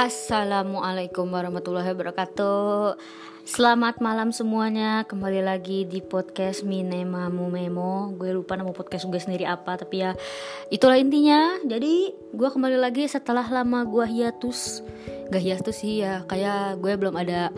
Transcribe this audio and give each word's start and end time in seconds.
Assalamualaikum 0.00 1.28
warahmatullahi 1.28 1.92
wabarakatuh. 1.92 2.96
Selamat 3.44 4.00
malam 4.00 4.32
semuanya. 4.32 5.04
Kembali 5.04 5.44
lagi 5.44 5.84
di 5.84 6.00
podcast 6.00 6.64
Minema 6.64 7.28
Memo. 7.28 8.08
Gue 8.16 8.32
lupa 8.32 8.56
nama 8.56 8.72
podcast 8.72 9.04
gue 9.04 9.20
sendiri 9.20 9.44
apa 9.44 9.76
Tapi 9.76 10.00
ya 10.00 10.16
itulah 10.72 10.96
intinya. 10.96 11.60
Jadi 11.68 12.16
gue 12.32 12.48
kembali 12.48 12.80
lagi 12.80 13.04
setelah 13.12 13.44
lama 13.44 13.84
gue 13.84 14.08
hiatus. 14.08 14.80
Gak 15.28 15.44
hiatus 15.44 15.76
sih 15.84 16.00
ya 16.00 16.24
Kayak 16.24 16.80
gue 16.80 16.96
belum 16.96 17.20
ada 17.20 17.52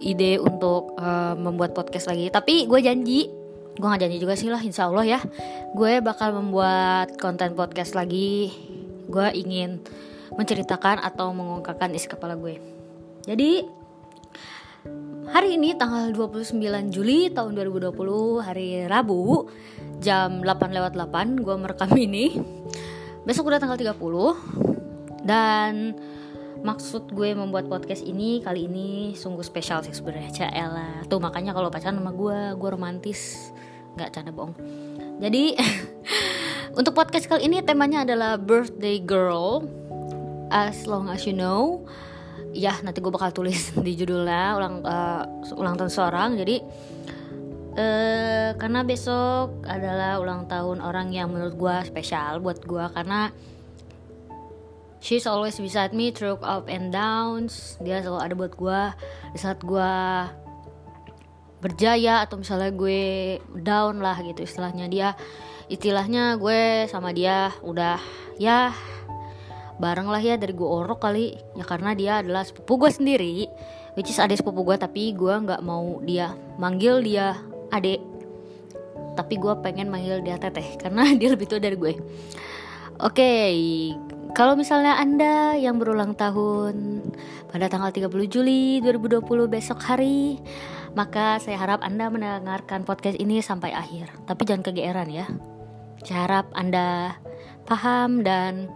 ide 0.00 0.40
untuk 0.40 0.96
uh, 0.96 1.36
membuat 1.36 1.76
podcast 1.76 2.08
lagi. 2.08 2.32
Tapi 2.32 2.64
gue 2.64 2.80
janji 2.80 3.28
Gue 3.76 3.92
gak 3.92 4.08
janji 4.08 4.16
juga 4.16 4.40
sih 4.40 4.48
lah 4.48 4.64
insya 4.64 4.88
Allah 4.88 5.04
ya 5.04 5.20
Gue 5.76 6.00
bakal 6.00 6.32
membuat 6.32 7.20
konten 7.20 7.52
podcast 7.52 7.92
lagi. 7.92 8.56
Gue 9.04 9.28
ingin 9.36 9.84
menceritakan 10.36 11.00
atau 11.00 11.32
mengungkapkan 11.32 11.92
isi 11.94 12.10
kepala 12.10 12.36
gue. 12.36 12.60
Jadi 13.24 13.64
hari 15.28 15.60
ini 15.60 15.76
tanggal 15.76 16.12
29 16.12 16.56
Juli 16.88 17.28
tahun 17.32 17.52
2020 17.56 17.92
hari 18.40 18.88
Rabu 18.88 19.48
jam 20.00 20.40
8 20.40 20.76
lewat 20.76 20.92
8 20.96 21.40
gue 21.40 21.56
merekam 21.56 21.92
ini. 22.08 22.36
Besok 23.24 23.52
udah 23.52 23.60
tanggal 23.60 23.76
30 23.76 23.96
dan 25.28 25.92
maksud 26.62 27.14
gue 27.14 27.34
membuat 27.38 27.70
podcast 27.70 28.02
ini 28.02 28.42
kali 28.42 28.66
ini 28.66 29.14
sungguh 29.14 29.46
spesial 29.46 29.82
sih 29.86 29.94
sebenarnya 29.94 30.32
Caela 30.34 31.06
tuh 31.06 31.22
makanya 31.22 31.54
kalau 31.54 31.70
pacaran 31.70 31.98
sama 31.98 32.10
gue 32.10 32.58
gue 32.58 32.70
romantis 32.74 33.52
nggak 33.94 34.10
canda 34.10 34.34
bohong 34.34 34.58
jadi 35.22 35.54
untuk 36.78 36.98
podcast 36.98 37.30
kali 37.30 37.46
ini 37.46 37.62
temanya 37.62 38.02
adalah 38.02 38.34
birthday 38.34 38.98
girl 38.98 39.62
as 40.48 40.88
long 40.88 41.08
as 41.12 41.24
you 41.28 41.36
know 41.36 41.84
ya 42.56 42.74
nanti 42.80 42.98
gue 42.98 43.12
bakal 43.12 43.30
tulis 43.32 43.72
di 43.86 43.92
judulnya 43.94 44.56
ulang 44.56 44.74
uh, 44.84 45.24
ulang 45.56 45.74
tahun 45.76 45.92
seorang. 45.92 46.30
Jadi 46.40 46.56
uh, 47.76 48.50
karena 48.56 48.80
besok 48.84 49.62
adalah 49.68 50.20
ulang 50.20 50.48
tahun 50.48 50.80
orang 50.80 51.12
yang 51.12 51.32
menurut 51.32 51.54
gue 51.56 51.76
spesial 51.88 52.40
buat 52.40 52.62
gue 52.64 52.84
karena 52.94 53.30
she's 54.98 55.26
always 55.28 55.56
beside 55.58 55.94
me 55.94 56.10
through 56.10 56.40
up 56.42 56.66
and 56.66 56.90
downs. 56.90 57.76
Dia 57.82 58.02
selalu 58.02 58.20
ada 58.22 58.34
buat 58.34 58.52
gue 58.56 58.80
di 59.36 59.38
saat 59.38 59.60
gue 59.62 59.92
berjaya 61.58 62.22
atau 62.22 62.38
misalnya 62.38 62.70
gue 62.70 63.00
down 63.60 64.00
lah 64.02 64.18
gitu 64.22 64.46
istilahnya. 64.46 64.86
Dia 64.90 65.08
istilahnya 65.68 66.40
gue 66.40 66.88
sama 66.88 67.12
dia 67.12 67.52
udah 67.60 68.00
ya 68.40 68.72
bareng 69.78 70.10
lah 70.10 70.22
ya 70.22 70.34
dari 70.34 70.52
gue 70.52 70.66
orok 70.66 71.02
kali. 71.02 71.38
Ya 71.54 71.64
karena 71.64 71.94
dia 71.94 72.20
adalah 72.20 72.42
sepupu 72.44 72.86
gue 72.86 72.90
sendiri. 72.90 73.46
Which 73.94 74.10
is 74.12 74.20
adik 74.22 74.42
sepupu 74.42 74.62
gue 74.62 74.76
tapi 74.78 75.14
gue 75.14 75.34
nggak 75.34 75.62
mau 75.62 75.98
dia 76.02 76.34
manggil 76.58 77.02
dia 77.02 77.38
adik. 77.70 78.02
Tapi 79.14 79.34
gue 79.34 79.54
pengen 79.62 79.90
manggil 79.90 80.22
dia 80.22 80.38
teteh 80.38 80.78
karena 80.78 81.06
dia 81.18 81.34
lebih 81.34 81.46
tua 81.50 81.62
dari 81.62 81.74
gue. 81.78 81.94
Oke 82.98 83.14
okay, 83.14 83.54
kalau 84.34 84.58
misalnya 84.58 84.98
anda 84.98 85.54
yang 85.54 85.78
berulang 85.78 86.18
tahun 86.18 87.06
pada 87.48 87.70
tanggal 87.70 87.94
30 87.94 88.10
Juli 88.28 88.82
2020 88.82 89.22
besok 89.46 89.78
hari 89.86 90.42
maka 90.98 91.38
saya 91.38 91.60
harap 91.60 91.80
anda 91.84 92.10
mendengarkan 92.10 92.82
podcast 92.82 93.18
ini 93.20 93.38
sampai 93.38 93.70
akhir. 93.70 94.10
Tapi 94.26 94.42
jangan 94.42 94.66
kegeeran 94.66 95.08
ya. 95.12 95.26
Saya 96.02 96.26
harap 96.26 96.46
anda 96.54 97.18
paham 97.68 98.24
dan 98.24 98.72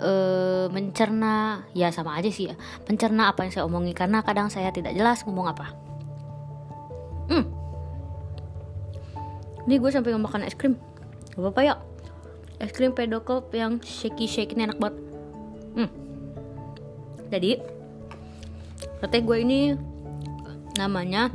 uh, 0.00 0.66
mencerna 0.72 1.64
ya 1.76 1.92
sama 1.92 2.16
aja 2.16 2.32
sih 2.32 2.50
ya. 2.50 2.54
Mencerna 2.88 3.30
apa 3.30 3.44
yang 3.44 3.52
saya 3.52 3.64
omongi 3.68 3.92
karena 3.92 4.24
kadang 4.24 4.48
saya 4.48 4.72
tidak 4.72 4.96
jelas 4.96 5.22
ngomong 5.28 5.46
apa. 5.52 5.66
Hmm. 7.30 7.44
Ini 9.68 9.76
gue 9.76 9.90
sampai 9.92 10.16
makan 10.16 10.42
es 10.48 10.56
krim. 10.56 10.74
Gak 11.36 11.40
apa-apa 11.40 11.60
ya 11.62 11.74
es 12.60 12.72
krim 12.72 12.96
pedokop 12.96 13.52
yang 13.54 13.78
shaky 13.84 14.26
shaky 14.26 14.56
ini 14.56 14.66
enak 14.66 14.80
banget. 14.80 14.96
Hmm. 15.76 15.90
Jadi 17.30 17.60
teh 19.08 19.22
gue 19.24 19.36
ini 19.40 19.72
namanya 20.76 21.32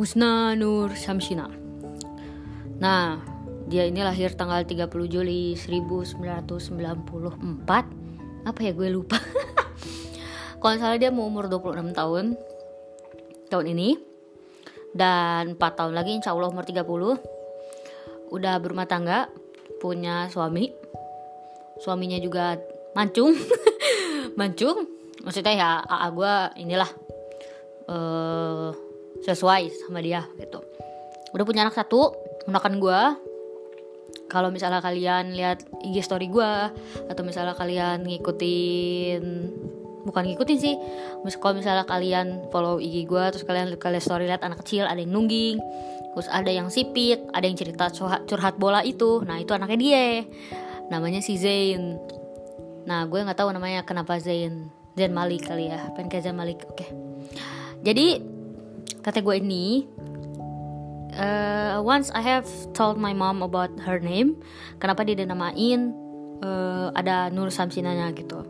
Husna 0.00 0.56
Nur 0.56 0.96
Samsina 0.96 1.46
nah 2.82 3.22
dia 3.64 3.88
ini 3.88 4.04
lahir 4.04 4.36
tanggal 4.36 4.60
30 4.60 4.92
Juli 5.08 5.56
1994 5.56 8.44
apa 8.44 8.60
ya 8.60 8.72
gue 8.76 8.88
lupa. 8.92 9.16
Kalau 10.60 10.76
salah 10.76 11.00
dia 11.00 11.08
mau 11.08 11.24
umur 11.24 11.48
26 11.48 11.96
tahun 11.96 12.36
tahun 13.48 13.66
ini. 13.72 13.96
Dan 14.94 15.58
4 15.58 15.58
tahun 15.58 15.92
lagi 15.96 16.14
insya 16.14 16.36
Allah 16.36 16.52
umur 16.52 16.62
30 16.62 16.86
udah 18.30 18.54
berumah 18.60 18.86
tangga 18.86 19.32
punya 19.80 20.28
suami. 20.28 20.70
Suaminya 21.80 22.20
juga 22.20 22.60
mancung. 22.94 23.34
Mancung. 24.38 24.86
Maksudnya 25.24 25.56
ya 25.56 25.70
AA 25.82 26.08
gue 26.12 26.34
inilah 26.62 26.90
uh, 27.88 28.70
sesuai 29.24 29.88
sama 29.88 30.04
dia 30.04 30.28
gitu. 30.36 30.60
Udah 31.32 31.44
punya 31.48 31.64
anak 31.64 31.74
satu 31.74 32.12
menakan 32.44 32.76
gue 32.76 33.00
kalau 34.34 34.50
misalnya 34.50 34.82
kalian 34.82 35.30
lihat 35.38 35.62
IG 35.86 36.02
story 36.02 36.26
gue 36.26 36.52
atau 37.06 37.22
misalnya 37.22 37.54
kalian 37.54 38.02
ngikutin 38.02 39.22
bukan 40.02 40.22
ngikutin 40.26 40.58
sih 40.58 40.74
kalau 41.38 41.54
misalnya 41.54 41.86
kalian 41.86 42.50
follow 42.50 42.82
IG 42.82 43.06
gue 43.06 43.24
terus 43.30 43.46
kalian 43.46 43.78
kalian 43.78 44.02
story 44.02 44.26
lihat 44.26 44.42
anak 44.42 44.66
kecil 44.66 44.90
ada 44.90 44.98
yang 44.98 45.14
nungging 45.14 45.62
terus 46.12 46.26
ada 46.34 46.50
yang 46.50 46.66
sipit 46.66 47.22
ada 47.30 47.46
yang 47.46 47.54
cerita 47.54 47.94
curhat, 47.94 48.58
bola 48.58 48.82
itu 48.82 49.22
nah 49.22 49.38
itu 49.38 49.54
anaknya 49.54 49.78
dia 49.78 50.06
namanya 50.90 51.22
si 51.22 51.38
Zain 51.38 51.94
nah 52.84 53.06
gue 53.06 53.22
nggak 53.22 53.38
tahu 53.38 53.54
namanya 53.54 53.86
kenapa 53.86 54.18
Zain 54.18 54.68
Zain 54.98 55.14
Malik 55.14 55.46
kali 55.46 55.70
ya 55.70 55.94
pengen 55.94 56.20
Zain 56.20 56.34
Malik 56.34 56.66
oke 56.66 56.74
okay. 56.74 56.90
jadi 57.86 58.18
kata 59.00 59.22
gue 59.22 59.40
ini 59.40 59.88
uh, 61.18 61.78
once 61.82 62.10
I 62.14 62.22
have 62.22 62.46
told 62.74 62.98
my 62.98 63.14
mom 63.14 63.42
about 63.42 63.70
her 63.86 64.02
name 64.02 64.38
kenapa 64.82 65.06
dia 65.06 65.18
dinamain 65.18 65.94
uh, 66.42 66.90
ada 66.94 67.30
Nur 67.30 67.50
Samsinanya 67.50 68.10
gitu. 68.14 68.42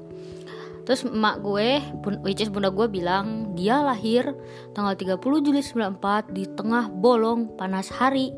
Terus 0.84 1.08
emak 1.08 1.40
gue 1.40 1.80
which 2.20 2.44
is 2.44 2.52
bunda 2.52 2.68
gue 2.68 2.84
bilang 2.92 3.56
dia 3.56 3.80
lahir 3.80 4.36
tanggal 4.76 4.92
30 4.92 5.16
Juli 5.40 5.60
94 5.64 6.28
di 6.36 6.44
tengah 6.44 6.92
bolong 6.92 7.56
panas 7.56 7.88
hari. 7.88 8.32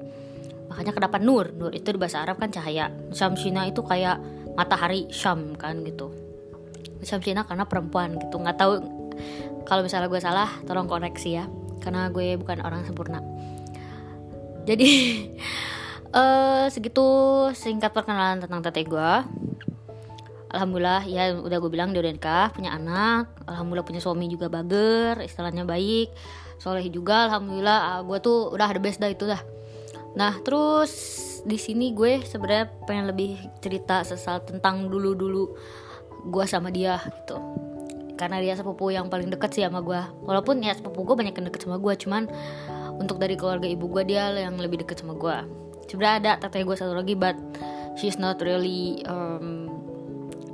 Makanya 0.70 0.92
kenapa 0.94 1.18
Nur? 1.18 1.50
Nur 1.54 1.74
itu 1.74 1.90
di 1.90 1.98
bahasa 1.98 2.22
Arab 2.22 2.38
kan 2.38 2.54
cahaya. 2.54 2.90
Samsina 3.10 3.66
itu 3.66 3.82
kayak 3.82 4.22
matahari 4.54 5.10
Syam 5.10 5.58
kan 5.58 5.82
gitu. 5.82 6.14
Samsina 7.02 7.42
karena 7.42 7.66
perempuan 7.66 8.14
gitu. 8.14 8.38
Nggak 8.38 8.58
tahu 8.62 8.72
kalau 9.66 9.82
misalnya 9.82 10.06
gue 10.06 10.22
salah 10.22 10.50
tolong 10.70 10.86
koreksi 10.86 11.42
ya. 11.42 11.50
Karena 11.82 12.10
gue 12.10 12.34
bukan 12.38 12.62
orang 12.62 12.86
sempurna 12.86 13.18
jadi 14.66 14.90
uh, 16.10 16.66
segitu 16.74 17.06
singkat 17.54 17.94
perkenalan 17.94 18.42
tentang 18.42 18.60
tete 18.60 18.82
gue 18.82 19.12
Alhamdulillah 20.56 21.02
ya 21.04 21.36
udah 21.36 21.58
gue 21.58 21.70
bilang 21.70 21.92
dia 21.92 22.00
udah 22.00 22.14
nikah 22.16 22.48
punya 22.54 22.72
anak. 22.72 23.28
Alhamdulillah 23.44 23.84
punya 23.84 24.00
suami 24.00 24.30
juga 24.30 24.48
bager 24.48 25.20
istilahnya 25.20 25.68
baik 25.68 26.14
soleh 26.56 26.88
juga. 26.88 27.28
Alhamdulillah 27.28 27.78
ah, 27.92 28.00
gue 28.00 28.18
tuh 28.24 28.54
udah 28.56 28.64
ada 28.64 28.80
best 28.80 28.96
dah 28.96 29.12
itu 29.12 29.28
dah. 29.28 29.42
Nah 30.16 30.38
terus 30.40 30.92
di 31.44 31.60
sini 31.60 31.92
gue 31.92 32.24
sebenarnya 32.24 32.72
pengen 32.88 33.10
lebih 33.10 33.36
cerita 33.60 34.00
sesal 34.00 34.42
tentang 34.48 34.88
dulu 34.88 35.12
dulu 35.12 35.44
gue 36.30 36.44
sama 36.48 36.72
dia 36.72 37.04
gitu. 37.04 37.36
Karena 38.16 38.40
dia 38.40 38.56
sepupu 38.56 38.88
yang 38.88 39.12
paling 39.12 39.28
deket 39.28 39.52
sih 39.52 39.66
sama 39.66 39.84
gue 39.84 40.00
walaupun 40.24 40.64
ya 40.64 40.72
sepupu 40.72 41.04
gue 41.04 41.20
banyak 41.20 41.36
yang 41.36 41.46
deket 41.52 41.68
sama 41.68 41.76
gue 41.76 41.92
cuman 42.00 42.32
untuk 42.96 43.20
dari 43.20 43.36
keluarga 43.36 43.68
ibu 43.68 43.88
gue 43.88 44.02
dia 44.08 44.32
yang 44.32 44.56
lebih 44.56 44.84
deket 44.84 45.04
sama 45.04 45.14
gue 45.16 45.36
sebenarnya 45.88 46.16
ada 46.22 46.32
teteh 46.46 46.66
gue 46.66 46.76
satu 46.76 46.94
lagi 46.96 47.14
but 47.14 47.36
she's 47.96 48.18
not 48.18 48.40
really 48.42 49.00
um, 49.06 49.70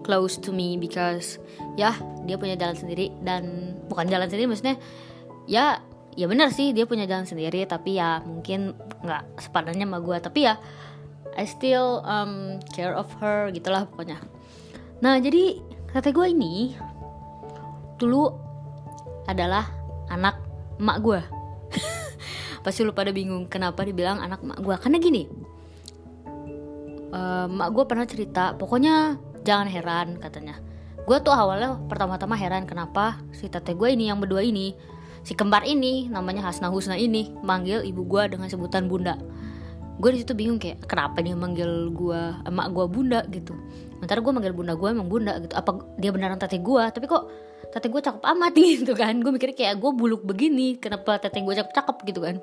close 0.02 0.36
to 0.36 0.50
me 0.50 0.76
because 0.76 1.38
ya 1.78 1.94
dia 2.26 2.36
punya 2.36 2.58
jalan 2.58 2.76
sendiri 2.76 3.14
dan 3.22 3.74
bukan 3.86 4.10
jalan 4.10 4.26
sendiri 4.28 4.50
maksudnya 4.50 4.76
ya 5.46 5.80
ya 6.12 6.26
benar 6.28 6.52
sih 6.52 6.76
dia 6.76 6.84
punya 6.84 7.08
jalan 7.08 7.24
sendiri 7.24 7.64
tapi 7.64 7.96
ya 7.96 8.20
mungkin 8.22 8.76
nggak 9.02 9.40
sepadannya 9.40 9.86
sama 9.88 9.98
gue 10.02 10.16
tapi 10.20 10.40
ya 10.44 10.54
I 11.32 11.48
still 11.48 12.04
um, 12.04 12.60
care 12.76 12.92
of 12.92 13.08
her 13.24 13.48
gitulah 13.56 13.88
pokoknya. 13.88 14.20
Nah 15.00 15.16
jadi 15.16 15.56
teteh 15.96 16.12
gue 16.12 16.28
ini 16.28 16.76
dulu 17.96 18.28
adalah 19.24 19.64
anak 20.12 20.36
emak 20.76 20.98
gue 21.00 21.20
pasti 22.62 22.86
lu 22.86 22.94
pada 22.94 23.10
bingung 23.10 23.50
kenapa 23.50 23.82
dibilang 23.82 24.22
anak 24.22 24.40
mak 24.42 24.58
gue 24.62 24.74
karena 24.78 24.98
gini 25.02 25.22
uh, 27.12 27.46
mak 27.46 27.68
gue 27.74 27.84
pernah 27.84 28.06
cerita 28.08 28.56
pokoknya 28.56 29.20
jangan 29.42 29.68
heran 29.68 30.08
katanya. 30.22 30.58
Gue 31.02 31.18
tuh 31.18 31.34
awalnya 31.34 31.82
pertama-tama 31.90 32.38
heran 32.38 32.62
kenapa 32.62 33.18
si 33.34 33.50
tete 33.50 33.74
gue 33.74 33.90
ini 33.90 34.06
yang 34.06 34.22
berdua 34.22 34.46
ini 34.46 34.78
si 35.26 35.34
kembar 35.34 35.66
ini 35.66 36.06
namanya 36.06 36.46
Hasna 36.46 36.70
Husna 36.70 36.94
ini 36.94 37.34
manggil 37.42 37.82
ibu 37.82 38.06
gue 38.06 38.30
dengan 38.30 38.46
sebutan 38.46 38.86
bunda 38.86 39.18
gue 40.02 40.10
di 40.10 40.18
situ 40.26 40.34
bingung 40.34 40.58
kayak 40.58 40.82
kenapa 40.90 41.22
dia 41.22 41.38
manggil 41.38 41.94
gue 41.94 42.20
emak 42.50 42.66
gue 42.74 42.84
bunda 42.90 43.22
gitu. 43.30 43.54
Sementara 43.94 44.18
gue 44.18 44.32
manggil 44.34 44.50
bunda 44.50 44.74
gue 44.74 44.88
emang 44.90 45.06
bunda 45.06 45.38
gitu. 45.38 45.54
Apa 45.54 45.78
dia 45.94 46.10
beneran 46.10 46.42
tete 46.42 46.58
gue 46.58 46.82
tapi 46.90 47.06
kok 47.06 47.30
tete 47.70 47.86
gue 47.86 48.02
cakep 48.02 48.18
amat 48.18 48.52
gitu 48.82 48.98
kan? 48.98 49.14
Gue 49.22 49.30
mikir 49.30 49.54
kayak 49.54 49.78
gue 49.78 49.90
buluk 49.94 50.26
begini 50.26 50.82
kenapa 50.82 51.22
tete 51.22 51.38
gue 51.38 51.54
cakep 51.54 51.70
cakep 51.70 51.96
gitu 52.10 52.18
kan? 52.18 52.42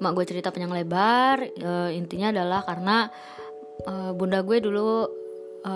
Mak 0.00 0.12
gue 0.16 0.24
cerita 0.24 0.48
panjang 0.48 0.72
lebar 0.72 1.44
e, 1.44 1.70
intinya 2.00 2.32
adalah 2.32 2.64
karena 2.64 3.12
e, 3.84 3.92
bunda 4.16 4.40
gue 4.40 4.56
dulu 4.56 5.04
e, 5.68 5.72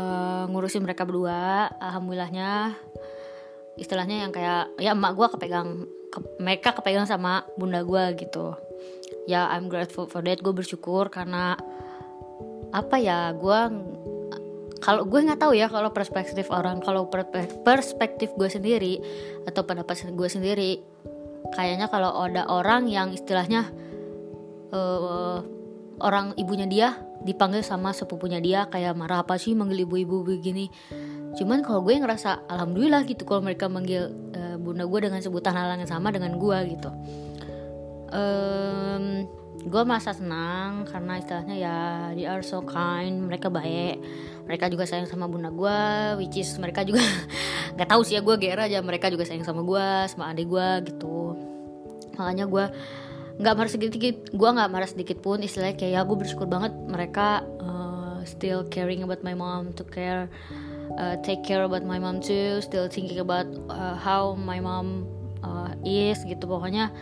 ngurusin 0.48 0.80
mereka 0.80 1.04
berdua 1.04 1.68
alhamdulillahnya. 1.84 2.72
Istilahnya 3.76 4.24
yang 4.24 4.32
kayak 4.32 4.72
ya 4.80 4.96
emak 4.96 5.12
gue 5.20 5.26
kepegang 5.36 5.84
ke, 6.08 6.18
mereka 6.40 6.72
kepegang 6.72 7.04
sama 7.04 7.44
bunda 7.60 7.84
gue 7.84 8.24
gitu 8.24 8.65
ya 9.26 9.50
I'm 9.50 9.66
grateful 9.66 10.06
for 10.06 10.22
that. 10.24 10.40
Gue 10.40 10.54
bersyukur 10.54 11.10
karena 11.10 11.58
apa 12.74 12.96
ya 12.98 13.30
gue 13.34 13.60
kalau 14.82 15.02
gue 15.06 15.20
nggak 15.22 15.40
tahu 15.40 15.52
ya 15.56 15.66
kalau 15.66 15.90
perspektif 15.90 16.50
orang 16.50 16.82
kalau 16.82 17.08
perspektif 17.66 18.30
gue 18.36 18.48
sendiri 18.50 19.00
atau 19.48 19.62
pendapat 19.66 20.12
gue 20.12 20.28
sendiri 20.28 20.82
kayaknya 21.54 21.86
kalau 21.90 22.14
ada 22.22 22.46
orang 22.50 22.90
yang 22.90 23.14
istilahnya 23.14 23.70
uh, 24.74 25.40
orang 26.02 26.36
ibunya 26.36 26.66
dia 26.68 26.88
dipanggil 27.24 27.64
sama 27.64 27.90
sepupunya 27.96 28.38
dia 28.38 28.68
kayak 28.68 28.94
marah 28.94 29.24
apa 29.24 29.40
sih 29.40 29.56
manggil 29.56 29.88
ibu-ibu 29.88 30.22
begini? 30.22 30.68
Cuman 31.34 31.64
kalau 31.64 31.82
gue 31.82 31.96
ngerasa 31.96 32.46
alhamdulillah 32.46 33.02
gitu 33.08 33.24
kalau 33.24 33.42
mereka 33.42 33.66
manggil 33.66 34.12
uh, 34.36 34.56
bunda 34.60 34.84
gue 34.84 35.00
dengan 35.08 35.20
sebutan 35.24 35.56
hal 35.56 35.74
yang 35.80 35.88
sama 35.88 36.12
dengan 36.12 36.36
gue 36.36 36.58
gitu 36.76 36.90
um, 38.16 39.04
gue 39.66 39.82
merasa 39.82 40.14
senang 40.14 40.86
karena 40.86 41.18
istilahnya 41.18 41.56
ya 41.58 41.78
they 42.14 42.24
are 42.24 42.40
so 42.40 42.64
kind 42.64 43.28
mereka 43.28 43.52
baik. 43.52 44.00
Mereka 44.46 44.70
juga 44.70 44.86
sayang 44.86 45.10
sama 45.10 45.26
bunda 45.26 45.50
gue 45.50 45.80
which 46.22 46.38
is 46.40 46.50
mereka 46.56 46.86
juga 46.86 47.02
nggak 47.76 47.88
tahu 47.90 48.00
sih 48.06 48.16
ya 48.16 48.22
gue 48.22 48.34
gera 48.38 48.70
aja 48.70 48.80
mereka 48.80 49.10
juga 49.10 49.26
sayang 49.26 49.44
sama 49.44 49.60
gue 49.66 49.86
sama 50.08 50.32
adik 50.32 50.46
gue 50.48 50.68
gitu. 50.92 51.34
Makanya 52.16 52.46
gue 52.48 52.64
nggak 53.36 53.54
marah 53.58 53.72
sedikit 53.72 54.16
gue 54.32 54.48
nggak 54.48 54.70
marah 54.72 54.88
sedikit 54.88 55.18
pun 55.20 55.44
istilahnya 55.44 55.76
kayak 55.76 55.92
ya 55.92 56.00
gue 56.08 56.16
bersyukur 56.16 56.48
banget 56.48 56.72
mereka 56.88 57.44
uh, 57.60 58.24
still 58.24 58.64
caring 58.72 59.04
about 59.04 59.20
my 59.20 59.36
mom 59.36 59.76
to 59.76 59.84
care 59.84 60.32
uh, 60.96 61.20
take 61.20 61.44
care 61.44 61.60
about 61.60 61.84
my 61.84 62.00
mom 62.00 62.16
too 62.16 62.64
still 62.64 62.88
thinking 62.88 63.20
about 63.20 63.44
uh, 63.68 63.92
how 63.92 64.32
my 64.32 64.56
mom 64.56 65.04
uh, 65.44 65.74
is 65.84 66.22
gitu. 66.24 66.44
Pokoknya 66.46 66.94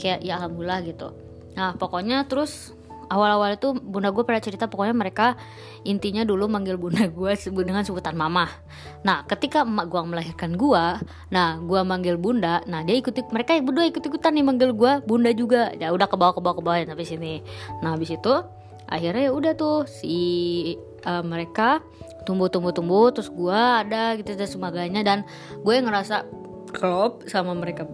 kayak 0.00 0.24
ya 0.24 0.40
alhamdulillah 0.40 0.80
gitu. 0.88 1.12
Nah 1.54 1.76
pokoknya 1.76 2.24
terus 2.24 2.72
awal-awal 3.10 3.58
itu 3.58 3.74
bunda 3.74 4.14
gue 4.14 4.22
pernah 4.22 4.38
cerita 4.38 4.70
pokoknya 4.70 4.94
mereka 4.94 5.34
intinya 5.82 6.22
dulu 6.22 6.46
manggil 6.46 6.78
bunda 6.78 7.04
gue 7.10 7.32
dengan 7.66 7.84
sebutan 7.84 8.14
mama. 8.16 8.48
Nah 9.04 9.26
ketika 9.26 9.66
emak 9.66 9.90
gue 9.90 10.00
melahirkan 10.00 10.54
gue 10.56 10.84
nah 11.28 11.58
gue 11.58 11.80
manggil 11.84 12.16
bunda 12.16 12.62
nah 12.64 12.80
dia 12.86 12.96
ikut 12.96 13.12
mereka 13.34 13.58
berdua 13.60 13.90
ikut 13.90 14.00
ikutan 14.00 14.32
nih 14.32 14.44
manggil 14.46 14.70
gue 14.72 14.92
bunda 15.04 15.30
juga. 15.36 15.74
Ya 15.76 15.92
udah 15.92 16.08
ke 16.08 16.16
bawah 16.16 16.32
ke 16.32 16.40
bawah 16.40 16.56
ke 16.56 16.62
bawah 16.64 16.78
ya 16.80 16.86
sampai 16.88 17.06
sini. 17.06 17.34
Nah 17.82 17.98
habis 17.98 18.14
itu 18.14 18.34
akhirnya 18.90 19.30
ya 19.30 19.32
udah 19.34 19.52
tuh 19.54 19.86
si 19.86 20.18
uh, 21.06 21.22
mereka 21.22 21.82
tumbuh 22.26 22.50
tumbuh 22.52 22.74
tumbuh 22.74 23.10
terus 23.14 23.30
gue 23.32 23.54
ada 23.54 24.14
gitu 24.18 24.36
dan 24.36 24.48
sebagainya 24.48 25.00
dan 25.02 25.18
gue 25.62 25.74
ngerasa 25.78 26.26
klop 26.70 27.26
sama 27.26 27.54
mereka 27.56 27.86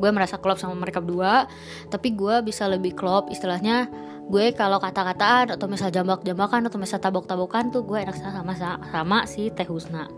gue 0.00 0.10
merasa 0.10 0.40
klop 0.40 0.56
sama 0.56 0.72
mereka 0.72 1.04
berdua 1.04 1.44
tapi 1.92 2.16
gue 2.16 2.40
bisa 2.40 2.64
lebih 2.66 2.96
klop. 2.96 3.28
Istilahnya 3.28 3.92
gue 4.30 4.56
kalau 4.56 4.80
kata-kataan 4.80 5.52
atau 5.54 5.66
misal 5.68 5.92
jambak-jambakan 5.92 6.72
atau 6.72 6.80
misal 6.80 6.98
tabok-tabokan 7.02 7.68
tuh 7.68 7.84
gue 7.84 8.00
enak 8.00 8.16
sama 8.16 8.56
sama, 8.56 9.18
si 9.28 9.52
Teh 9.52 9.68
Husna. 9.68 10.08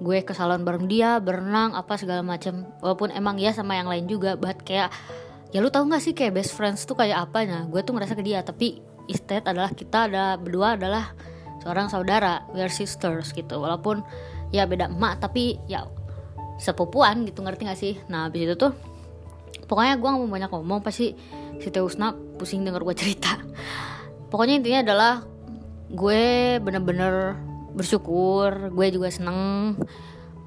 Gue 0.00 0.24
ke 0.24 0.32
salon 0.32 0.64
bareng 0.64 0.88
dia 0.88 1.20
berenang 1.20 1.76
apa 1.76 2.00
segala 2.00 2.24
macam 2.24 2.66
walaupun 2.80 3.12
emang 3.12 3.36
ya 3.38 3.52
sama 3.52 3.76
yang 3.78 3.86
lain 3.86 4.08
juga 4.08 4.34
buat 4.34 4.64
kayak 4.64 4.90
ya 5.54 5.62
lu 5.62 5.70
tau 5.70 5.86
gak 5.86 6.02
sih 6.02 6.16
kayak 6.16 6.34
best 6.34 6.50
friends 6.50 6.82
tuh 6.82 6.98
kayak 6.98 7.30
apa 7.30 7.46
nah 7.46 7.62
gue 7.70 7.78
tuh 7.86 7.94
ngerasa 7.94 8.18
ke 8.18 8.26
dia 8.26 8.42
tapi 8.42 8.82
instead 9.06 9.46
adalah 9.46 9.70
kita 9.70 10.10
ada 10.10 10.34
berdua 10.34 10.74
adalah 10.74 11.14
seorang 11.62 11.88
saudara. 11.88 12.44
We 12.52 12.60
are 12.60 12.72
sisters 12.72 13.32
gitu. 13.32 13.56
Walaupun 13.58 14.04
ya 14.52 14.68
beda 14.68 14.92
emak 14.92 15.24
tapi 15.24 15.58
ya 15.66 15.88
sepupuan 16.60 17.24
gitu 17.26 17.42
ngerti 17.42 17.62
gak 17.66 17.80
sih? 17.80 17.94
Nah 18.12 18.28
abis 18.28 18.46
itu 18.46 18.54
tuh 18.54 18.72
pokoknya 19.74 19.98
gue 19.98 20.06
gak 20.06 20.20
mau 20.22 20.30
banyak 20.30 20.50
ngomong 20.54 20.80
pasti 20.86 21.18
si 21.58 21.68
Teusna 21.74 22.14
pusing 22.38 22.62
denger 22.62 22.86
gue 22.86 22.94
cerita. 22.94 23.42
Pokoknya 24.30 24.62
intinya 24.62 24.80
adalah 24.86 25.12
gue 25.90 26.22
bener-bener 26.62 27.34
bersyukur 27.74 28.70
gue 28.70 28.86
juga 28.94 29.10
seneng 29.10 29.74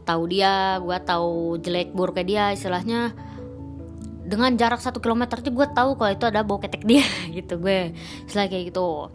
tahu 0.08 0.32
dia 0.32 0.80
gue 0.80 0.98
tahu 1.04 1.60
jelek 1.60 1.92
buruknya 1.92 2.24
dia 2.24 2.44
istilahnya 2.56 3.12
dengan 4.24 4.56
jarak 4.56 4.80
satu 4.80 5.04
kilometer 5.04 5.44
aja 5.44 5.52
gue 5.52 5.68
tahu 5.76 6.00
kalau 6.00 6.12
itu 6.12 6.24
ada 6.24 6.48
bau 6.48 6.64
ketek 6.64 6.88
dia 6.88 7.04
gitu 7.36 7.60
gue. 7.60 7.92
Istilah 8.32 8.48
kayak 8.48 8.72
gitu. 8.72 9.12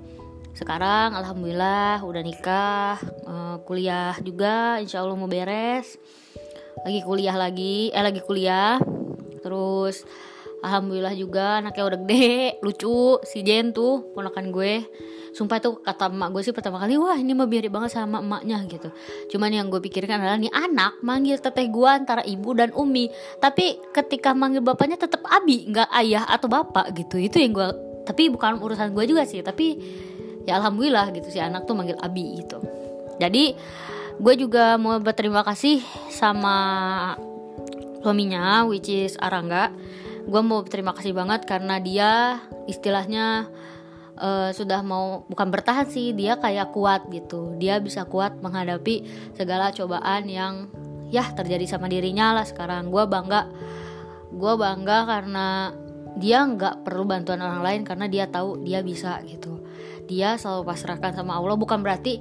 Sekarang 0.53 1.17
alhamdulillah 1.17 2.05
udah 2.05 2.21
nikah 2.21 3.01
uh, 3.25 3.57
kuliah 3.65 4.13
juga 4.21 4.77
insya 4.77 5.01
Allah 5.01 5.17
mau 5.17 5.25
beres. 5.25 5.97
Lagi 6.85 7.01
kuliah 7.01 7.33
lagi 7.33 7.89
eh 7.97 8.05
lagi 8.05 8.21
kuliah 8.21 8.77
terus 9.43 10.07
alhamdulillah 10.63 11.13
juga 11.19 11.59
anaknya 11.59 11.85
udah 11.85 11.99
gede 12.07 12.63
lucu 12.63 13.19
si 13.27 13.43
Jen 13.43 13.75
tuh 13.75 14.15
ponakan 14.15 14.55
gue. 14.55 14.87
Sumpah 15.33 15.59
tuh 15.65 15.81
kata 15.81 16.13
emak 16.13 16.29
gue 16.37 16.43
sih 16.45 16.55
pertama 16.55 16.77
kali 16.77 17.01
wah 17.01 17.17
ini 17.17 17.33
mah 17.33 17.49
biari 17.49 17.73
banget 17.73 17.99
sama 17.99 18.23
emaknya 18.23 18.63
gitu. 18.69 18.89
Cuman 19.35 19.51
yang 19.51 19.67
gue 19.73 19.81
pikirkan 19.81 20.23
adalah 20.23 20.39
nih 20.39 20.53
anak 20.53 21.01
manggil 21.03 21.41
teteh 21.41 21.67
gue 21.73 21.89
antara 21.89 22.23
ibu 22.23 22.53
dan 22.55 22.71
umi. 22.77 23.11
Tapi 23.43 23.81
ketika 23.91 24.37
manggil 24.37 24.63
bapaknya 24.63 25.01
tetap 25.01 25.25
abi 25.27 25.67
nggak 25.67 25.89
ayah 25.99 26.29
atau 26.31 26.47
bapak 26.47 26.95
gitu. 26.95 27.19
Itu 27.19 27.43
yang 27.43 27.53
gue 27.57 27.69
tapi 28.03 28.31
bukan 28.31 28.63
urusan 28.63 28.95
gue 28.95 29.05
juga 29.07 29.23
sih 29.23 29.47
tapi 29.47 29.79
ya 30.43 30.59
alhamdulillah 30.59 31.15
gitu 31.15 31.31
si 31.31 31.39
anak 31.39 31.67
tuh 31.67 31.75
manggil 31.75 31.99
abi 31.99 32.39
gitu. 32.45 32.63
Jadi 33.19 33.57
gue 34.21 34.35
juga 34.37 34.77
mau 34.77 35.01
berterima 35.01 35.41
kasih 35.43 35.81
sama 36.13 36.55
suaminya 38.03 38.67
which 38.67 38.91
is 38.91 39.15
Arangga. 39.23 39.71
Gue 40.27 40.43
mau 40.43 40.67
terima 40.67 40.93
kasih 40.95 41.15
banget 41.15 41.47
karena 41.47 41.79
dia 41.79 42.43
istilahnya 42.67 43.51
uh, 44.19 44.51
sudah 44.51 44.83
mau 44.83 45.25
bukan 45.31 45.49
bertahan 45.51 45.87
sih 45.87 46.11
dia 46.13 46.37
kayak 46.39 46.75
kuat 46.75 47.07
gitu. 47.15 47.55
Dia 47.57 47.79
bisa 47.79 48.05
kuat 48.07 48.43
menghadapi 48.43 49.07
segala 49.39 49.71
cobaan 49.71 50.27
yang 50.27 50.69
ya 51.15 51.27
terjadi 51.31 51.65
sama 51.71 51.87
dirinya 51.87 52.35
lah 52.35 52.47
sekarang. 52.47 52.91
Gue 52.91 53.07
bangga 53.07 53.49
gue 54.33 54.53
bangga 54.59 54.99
karena 55.07 55.47
dia 56.13 56.45
nggak 56.45 56.85
perlu 56.85 57.09
bantuan 57.09 57.41
orang 57.41 57.65
lain 57.65 57.81
karena 57.89 58.07
dia 58.11 58.29
tahu 58.29 58.61
dia 58.63 58.85
bisa 58.85 59.23
gitu. 59.25 59.63
Dia 60.11 60.37
selalu 60.37 60.69
pasrahkan 60.69 61.17
sama 61.17 61.39
Allah. 61.39 61.57
Bukan 61.57 61.81
berarti 61.81 62.21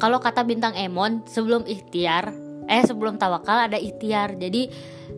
kalau 0.00 0.16
kata 0.16 0.48
bintang 0.48 0.72
Emon 0.80 1.20
sebelum 1.28 1.68
ikhtiar 1.68 2.32
eh 2.70 2.86
sebelum 2.86 3.18
tawakal 3.18 3.66
ada 3.66 3.74
ikhtiar. 3.74 4.38
Jadi 4.38 4.70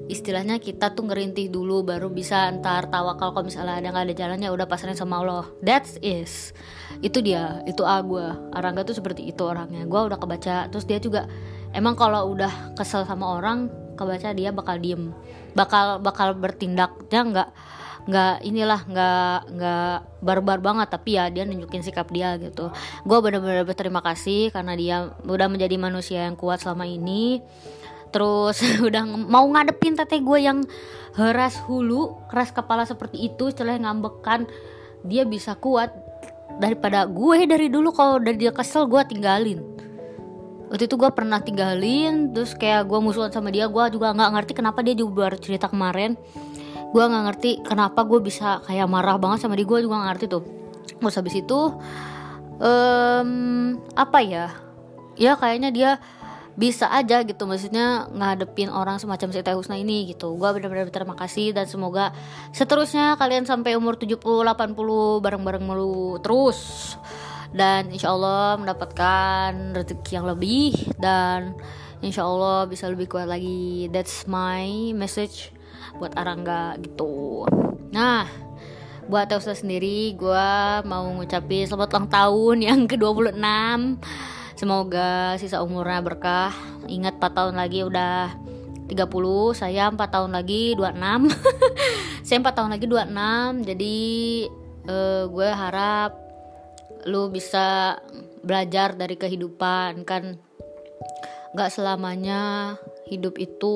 istilahnya 0.08 0.56
kita 0.56 0.96
tuh 0.96 1.04
ngerintih 1.04 1.52
dulu 1.52 1.84
baru 1.84 2.08
bisa 2.08 2.48
ntar 2.58 2.88
tawakal 2.88 3.36
kalau 3.36 3.44
misalnya 3.44 3.76
ada 3.76 3.92
nggak 3.92 4.04
ada 4.08 4.14
jalannya 4.16 4.48
udah 4.48 4.64
pasrahnya 4.64 4.96
sama 4.96 5.20
Allah. 5.20 5.44
That's 5.60 6.00
is 6.00 6.56
itu 7.04 7.20
dia 7.20 7.60
itu 7.68 7.84
A 7.84 8.00
gue 8.00 8.24
Arangga 8.56 8.88
tuh 8.88 8.96
seperti 8.96 9.28
itu 9.28 9.44
orangnya. 9.44 9.84
Gue 9.84 10.00
udah 10.00 10.16
kebaca 10.16 10.72
terus 10.72 10.88
dia 10.88 10.96
juga 10.96 11.28
emang 11.76 11.92
kalau 11.92 12.32
udah 12.32 12.72
kesel 12.72 13.04
sama 13.04 13.36
orang 13.36 13.68
kebaca 14.00 14.32
dia 14.32 14.48
bakal 14.48 14.80
diem. 14.80 15.12
Bakal 15.52 16.00
bakal 16.00 16.32
bertindak 16.32 16.96
dia 17.12 17.20
nggak 17.20 17.52
nggak 18.02 18.42
inilah 18.42 18.80
nggak 18.82 19.38
nggak 19.54 19.96
barbar 20.26 20.58
banget 20.58 20.88
tapi 20.90 21.14
ya 21.14 21.30
dia 21.30 21.46
nunjukin 21.46 21.86
sikap 21.86 22.10
dia 22.10 22.34
gitu. 22.42 22.74
Gue 23.06 23.18
bener-bener 23.22 23.62
berterima 23.62 24.02
kasih 24.02 24.50
karena 24.50 24.74
dia 24.74 24.96
udah 25.22 25.46
menjadi 25.46 25.76
manusia 25.78 26.26
yang 26.26 26.34
kuat 26.34 26.62
selama 26.62 26.82
ini. 26.82 27.38
Terus 28.10 28.58
udah 28.88 29.06
mau 29.06 29.46
ngadepin 29.46 29.94
teteh 29.94 30.18
gue 30.18 30.38
yang 30.42 30.66
heras 31.14 31.60
hulu 31.68 32.26
keras 32.26 32.50
kepala 32.50 32.88
seperti 32.88 33.30
itu 33.30 33.54
setelah 33.54 33.78
ngambekan 33.78 34.50
dia 35.06 35.22
bisa 35.22 35.54
kuat. 35.54 35.94
Daripada 36.52 37.08
gue 37.08 37.48
dari 37.48 37.72
dulu 37.72 37.94
kalau 37.94 38.20
dari 38.20 38.36
dia 38.36 38.52
kesel 38.52 38.90
gue 38.90 39.00
tinggalin. 39.06 39.62
Waktu 40.72 40.88
itu 40.88 40.96
gue 40.96 41.10
pernah 41.12 41.36
tinggalin 41.36 42.32
terus 42.32 42.56
kayak 42.56 42.88
gue 42.88 42.96
musuhan 42.96 43.28
sama 43.28 43.52
dia 43.52 43.68
gue 43.68 43.84
juga 43.92 44.08
nggak 44.16 44.30
ngerti 44.32 44.52
kenapa 44.56 44.80
dia 44.80 44.96
juga 44.96 45.28
baru 45.28 45.36
cerita 45.36 45.68
kemarin 45.68 46.16
gue 46.92 47.00
nggak 47.02 47.24
ngerti 47.32 47.50
kenapa 47.64 48.04
gue 48.04 48.20
bisa 48.20 48.60
kayak 48.68 48.84
marah 48.84 49.16
banget 49.16 49.48
sama 49.48 49.56
dia 49.56 49.64
gue 49.64 49.80
juga 49.80 49.96
gak 49.96 50.08
ngerti 50.12 50.24
tuh. 50.28 50.44
Terus 51.00 51.16
habis 51.16 51.34
itu 51.40 51.60
um, 52.60 53.30
apa 53.96 54.18
ya? 54.20 54.52
Ya 55.16 55.32
kayaknya 55.40 55.70
dia 55.72 55.90
bisa 56.52 56.92
aja 56.92 57.24
gitu 57.24 57.48
maksudnya 57.48 58.12
ngadepin 58.12 58.68
orang 58.68 59.00
semacam 59.00 59.32
si 59.32 59.40
Teh 59.40 59.56
Husna 59.56 59.80
ini 59.80 60.12
gitu. 60.12 60.36
Gue 60.36 60.52
benar-benar 60.52 60.92
berterima 60.92 61.16
kasih 61.16 61.56
dan 61.56 61.64
semoga 61.64 62.12
seterusnya 62.52 63.16
kalian 63.16 63.48
sampai 63.48 63.72
umur 63.72 63.96
70 63.96 64.20
80 64.20 65.24
bareng-bareng 65.24 65.64
melu 65.64 66.20
terus. 66.20 66.92
Dan 67.52 67.92
insya 67.92 68.12
Allah 68.12 68.56
mendapatkan 68.60 69.76
rezeki 69.76 70.12
yang 70.16 70.24
lebih 70.28 70.72
dan 70.96 71.56
insya 72.00 72.24
Allah 72.24 72.68
bisa 72.68 72.88
lebih 72.88 73.08
kuat 73.08 73.28
lagi. 73.28 73.88
That's 73.88 74.28
my 74.28 74.92
message 74.92 75.52
buat 76.02 76.18
Arangga 76.18 76.74
gitu 76.82 77.46
nah 77.94 78.26
buat 79.06 79.30
Teusa 79.30 79.54
sendiri 79.54 80.18
gue 80.18 80.50
mau 80.82 81.06
ngucapin 81.14 81.70
selamat 81.70 81.88
ulang 81.94 82.08
tahun 82.10 82.56
yang 82.66 82.80
ke-26 82.90 83.38
Semoga 84.62 85.34
sisa 85.42 85.58
umurnya 85.58 85.98
berkah. 85.98 86.54
Ingat 86.86 87.18
4 87.18 87.34
tahun 87.34 87.54
lagi 87.58 87.82
udah 87.82 88.30
30, 88.86 89.58
saya 89.58 89.90
4 89.90 89.98
tahun 89.98 90.30
lagi 90.38 90.78
26. 90.78 91.34
saya 92.30 92.38
4 92.38 92.46
tahun 92.54 92.70
lagi 92.70 92.86
26. 92.86 93.66
Jadi 93.66 93.98
uh, 94.86 95.26
gue 95.26 95.48
harap 95.50 96.14
lu 97.10 97.26
bisa 97.34 97.98
belajar 98.46 98.94
dari 98.94 99.18
kehidupan 99.18 100.06
kan 100.06 100.38
Gak 101.52 101.70
selamanya 101.72 102.74
hidup 103.12 103.36
itu 103.36 103.74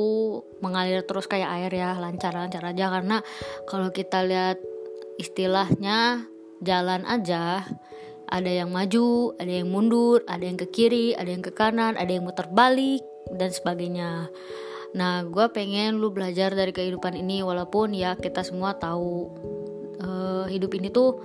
mengalir 0.65 1.05
terus 1.05 1.29
kayak 1.29 1.53
air 1.61 1.73
ya 1.77 1.93
lancar-lancar 2.01 2.65
aja 2.65 2.89
karena 2.89 3.21
kalau 3.69 3.93
kita 3.93 4.25
lihat 4.25 4.57
istilahnya 5.21 6.25
jalan 6.65 7.05
aja 7.05 7.69
ada 8.27 8.51
yang 8.51 8.75
maju, 8.75 9.39
ada 9.39 9.53
yang 9.63 9.71
mundur, 9.71 10.23
ada 10.27 10.43
yang 10.43 10.59
ke 10.59 10.67
kiri, 10.67 11.15
ada 11.15 11.31
yang 11.31 11.45
ke 11.47 11.55
kanan, 11.55 11.95
ada 11.95 12.11
yang 12.11 12.27
muter 12.27 12.51
balik 12.51 13.03
dan 13.31 13.55
sebagainya. 13.55 14.31
Nah, 14.99 15.23
gue 15.27 15.47
pengen 15.55 16.03
lu 16.03 16.11
belajar 16.11 16.51
dari 16.55 16.75
kehidupan 16.75 17.15
ini 17.15 17.47
walaupun 17.47 17.95
ya 17.95 18.19
kita 18.19 18.43
semua 18.43 18.75
tahu 18.75 19.31
uh, 20.03 20.45
hidup 20.51 20.75
ini 20.75 20.91
tuh 20.91 21.23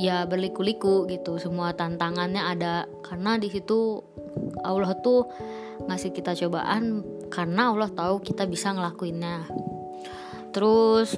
ya 0.00 0.24
berliku-liku 0.24 1.04
gitu. 1.10 1.36
Semua 1.36 1.76
tantangannya 1.76 2.48
ada 2.48 2.88
karena 3.04 3.36
di 3.36 3.52
situ 3.52 4.00
Allah 4.62 4.94
tuh 5.00 5.28
ngasih 5.86 6.12
kita 6.12 6.36
cobaan 6.36 7.04
karena 7.32 7.72
Allah 7.72 7.88
tahu 7.88 8.20
kita 8.20 8.44
bisa 8.44 8.74
ngelakuinnya. 8.74 9.46
Terus 10.50 11.16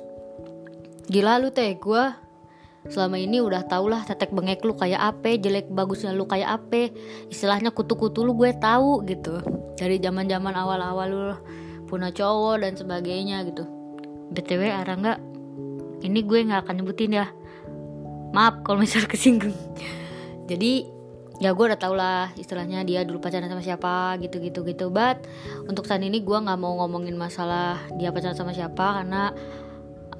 gila 1.08 1.40
lu 1.42 1.50
teh 1.50 1.74
gue 1.76 2.04
selama 2.90 3.14
ini 3.14 3.38
udah 3.38 3.62
tau 3.66 3.86
lah 3.86 4.02
tetek 4.02 4.34
bengek 4.34 4.66
lu 4.66 4.74
kayak 4.74 4.98
apa 4.98 5.38
jelek 5.38 5.70
bagusnya 5.70 6.10
lu 6.10 6.26
kayak 6.26 6.62
apa 6.62 6.90
istilahnya 7.30 7.70
kutu-kutu 7.70 8.22
lu 8.26 8.36
gue 8.36 8.52
tahu 8.58 9.02
gitu. 9.06 9.40
Dari 9.78 9.98
zaman 9.98 10.28
zaman 10.28 10.54
awal-awal 10.54 11.08
lu 11.10 11.34
punya 11.86 12.12
cowok 12.14 12.62
dan 12.62 12.72
sebagainya 12.76 13.44
gitu. 13.48 13.64
Btw 14.32 14.72
arah 14.72 14.96
nggak? 14.96 15.18
Ini 16.02 16.20
gue 16.24 16.38
nggak 16.48 16.60
akan 16.66 16.74
nyebutin 16.82 17.18
ya. 17.18 17.26
Maaf 18.32 18.64
kalau 18.64 18.80
misal 18.80 19.04
kesinggung. 19.12 19.54
Jadi 20.48 21.01
ya 21.42 21.50
gue 21.50 21.64
udah 21.66 21.80
tau 21.80 21.98
lah 21.98 22.30
istilahnya 22.38 22.86
dia 22.86 23.02
dulu 23.02 23.18
pacaran 23.18 23.50
sama 23.50 23.60
siapa 23.66 24.14
gitu 24.22 24.38
gitu. 24.38 24.62
Gitu 24.62 24.86
but 24.94 25.26
untuk 25.66 25.90
saat 25.90 26.00
ini 26.00 26.22
gue 26.22 26.38
nggak 26.38 26.58
mau 26.62 26.78
ngomongin 26.86 27.18
masalah 27.18 27.82
dia 27.98 28.14
pacaran 28.14 28.38
sama 28.38 28.54
siapa 28.54 29.02
karena 29.02 29.34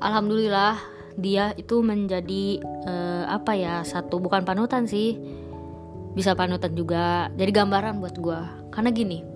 alhamdulillah 0.02 0.82
dia 1.14 1.54
itu 1.54 1.78
menjadi 1.84 2.58
uh, 2.88 3.30
apa 3.30 3.54
ya 3.54 3.86
satu 3.86 4.18
bukan 4.18 4.42
panutan 4.42 4.90
sih. 4.90 5.14
Bisa 6.12 6.36
panutan 6.36 6.74
juga 6.74 7.30
jadi 7.38 7.54
gambaran 7.54 8.02
buat 8.02 8.18
gue 8.18 8.40
karena 8.74 8.90
gini 8.92 9.32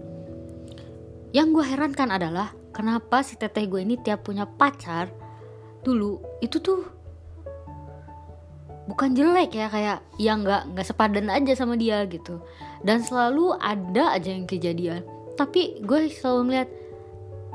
yang 1.36 1.52
gue 1.52 1.60
herankan 1.60 2.08
adalah 2.08 2.56
kenapa 2.72 3.20
si 3.20 3.36
teteh 3.36 3.68
gue 3.68 3.84
ini 3.84 4.00
tiap 4.00 4.24
punya 4.24 4.48
pacar 4.48 5.12
dulu 5.84 6.40
itu 6.40 6.56
tuh 6.64 6.95
bukan 8.86 9.18
jelek 9.18 9.50
ya 9.54 9.66
kayak 9.66 9.98
yang 10.16 10.46
nggak 10.46 10.72
nggak 10.72 10.86
sepadan 10.86 11.28
aja 11.30 11.52
sama 11.58 11.74
dia 11.74 12.06
gitu. 12.06 12.38
Dan 12.86 13.02
selalu 13.02 13.58
ada 13.58 14.14
aja 14.14 14.30
yang 14.30 14.46
kejadian. 14.46 15.02
Tapi 15.34 15.82
gue 15.82 16.08
selalu 16.08 16.40
ngeliat 16.48 16.70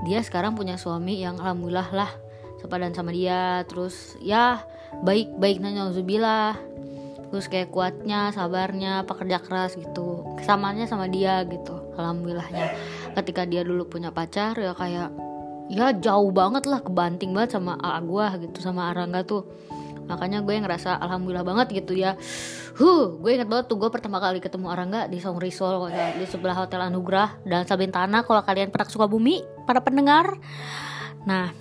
dia 0.05 0.19
sekarang 0.21 0.53
punya 0.53 0.75
suami 0.75 1.23
yang 1.23 1.39
alhamdulillah 1.39 1.89
lah 1.95 2.11
sepadan 2.59 2.91
sama 2.91 3.15
dia. 3.15 3.63
Terus 3.65 4.19
ya 4.19 4.61
baik 5.01 5.39
baiknya 5.39 5.89
Zubillah 5.95 6.59
terus 7.31 7.47
kayak 7.47 7.71
kuatnya 7.71 8.35
sabarnya 8.35 9.07
pekerja 9.07 9.39
keras 9.39 9.79
gitu. 9.79 10.27
Kesamanya 10.35 10.83
sama 10.83 11.07
dia 11.07 11.47
gitu 11.47 11.79
alhamdulillahnya. 11.95 12.75
Ketika 13.15 13.47
dia 13.47 13.63
dulu 13.63 13.87
punya 13.87 14.11
pacar 14.11 14.51
ya 14.59 14.75
kayak 14.75 15.15
ya 15.71 15.95
jauh 15.95 16.35
banget 16.35 16.67
lah 16.67 16.83
kebanting 16.83 17.31
banget 17.31 17.55
sama 17.55 17.79
A 17.79 18.03
gue 18.03 18.25
gitu 18.43 18.59
sama 18.59 18.91
Arangga 18.91 19.23
tuh 19.23 19.47
makanya 20.11 20.43
gue 20.43 20.51
ngerasa 20.59 20.99
alhamdulillah 20.99 21.47
banget 21.47 21.67
gitu 21.79 21.95
ya. 21.95 22.19
Huh 22.75 23.15
gue 23.15 23.31
inget 23.31 23.47
banget 23.47 23.71
tuh 23.71 23.79
gue 23.79 23.87
pertama 23.87 24.19
kali 24.19 24.43
ketemu 24.43 24.67
Arangga 24.67 25.07
di 25.07 25.23
Song 25.23 25.39
Risol 25.39 25.87
di 26.19 26.27
sebelah 26.27 26.59
Hotel 26.59 26.83
Anugrah 26.83 27.39
dan 27.47 27.63
Sabintana 27.63 28.27
kalau 28.27 28.43
kalian 28.43 28.67
pernah 28.67 28.91
suka 28.91 29.07
bumi 29.07 29.39
para 29.63 29.79
pendengar. 29.79 30.35
Nah 31.23 31.55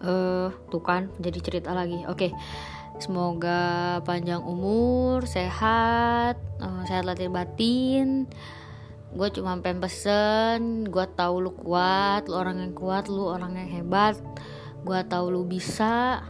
uh, 0.00 0.48
tuh 0.72 0.82
kan 0.82 1.12
jadi 1.20 1.38
cerita 1.44 1.76
lagi. 1.76 2.00
Oke 2.08 2.28
okay. 2.28 2.30
semoga 2.96 4.00
panjang 4.08 4.40
umur 4.40 5.28
sehat 5.28 6.40
uh, 6.64 6.82
sehat 6.88 7.04
latih 7.04 7.28
batin. 7.28 8.24
Gue 9.12 9.28
cuma 9.28 9.60
pengen 9.60 9.84
pesen 9.84 10.88
gue 10.88 11.06
tahu 11.12 11.44
lu 11.44 11.52
kuat 11.52 12.32
lu 12.32 12.36
orang 12.40 12.64
yang 12.64 12.72
kuat 12.72 13.12
lu 13.12 13.28
orang 13.28 13.60
yang 13.60 13.68
hebat. 13.68 14.16
Gue 14.82 14.98
tahu 15.06 15.30
lu 15.30 15.42
bisa 15.44 16.24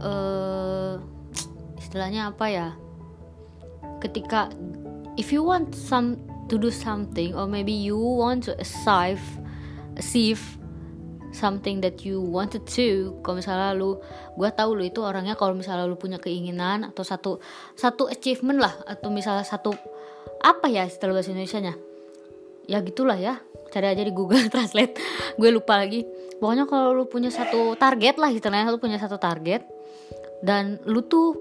uh, 0.00 0.96
istilahnya 1.82 2.32
apa 2.32 2.46
ya? 2.48 2.68
Ketika 4.00 4.48
if 5.20 5.30
you 5.30 5.44
want 5.44 5.76
some 5.76 6.16
to 6.48 6.58
do 6.58 6.72
something 6.72 7.36
or 7.36 7.46
maybe 7.46 7.70
you 7.70 7.96
want 7.96 8.42
to 8.48 8.56
achieve 8.58 9.22
achieve 9.94 10.42
something 11.30 11.78
that 11.78 12.02
you 12.02 12.18
wanted 12.18 12.66
to 12.66 13.14
kalau 13.22 13.38
misalnya 13.38 13.70
lu 13.78 13.98
gue 14.34 14.50
tahu 14.50 14.74
lu 14.74 14.82
itu 14.82 14.98
orangnya 14.98 15.38
kalau 15.38 15.54
misalnya 15.54 15.86
lu 15.86 15.94
punya 15.94 16.18
keinginan 16.18 16.82
atau 16.90 17.06
satu 17.06 17.38
satu 17.78 18.10
achievement 18.10 18.58
lah 18.58 18.74
atau 18.86 19.14
misalnya 19.14 19.46
satu 19.46 19.70
apa 20.42 20.66
ya 20.66 20.88
istilah 20.88 21.14
bahasa 21.14 21.30
Indonesia 21.30 21.62
nya 21.62 21.74
ya 22.70 22.78
gitulah 22.86 23.18
ya. 23.18 23.42
Cari 23.74 23.86
aja 23.90 24.02
di 24.06 24.14
Google 24.14 24.46
Translate. 24.54 24.94
Gue 25.34 25.50
lupa 25.50 25.82
lagi. 25.82 26.06
Pokoknya 26.38 26.64
kalau 26.70 26.94
lu 26.94 27.04
punya 27.10 27.28
satu 27.28 27.74
target 27.74 28.16
lah 28.16 28.30
istilahnya 28.30 28.70
lu 28.70 28.80
punya 28.80 28.96
satu 28.96 29.20
target 29.20 29.60
dan 30.40 30.80
lu 30.88 31.04
tuh 31.04 31.36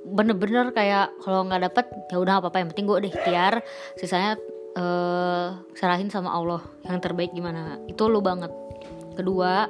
bener-bener 0.00 0.74
kayak 0.74 1.12
kalau 1.22 1.46
nggak 1.46 1.70
dapet 1.70 1.86
ya 2.10 2.18
udah 2.18 2.42
apa 2.42 2.50
apa 2.50 2.58
yang 2.58 2.68
penting 2.72 2.88
gue 2.88 2.96
deh 3.04 3.12
ikhtiar. 3.12 3.62
Sisanya 4.00 4.40
uh, 4.74 5.60
serahin 5.76 6.08
sama 6.08 6.32
Allah 6.32 6.64
yang 6.88 6.98
terbaik 6.98 7.30
gimana. 7.36 7.78
Itu 7.86 8.08
lu 8.08 8.24
banget. 8.24 8.50
Kedua 9.14 9.68